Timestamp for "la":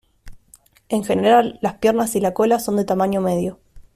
2.21-2.33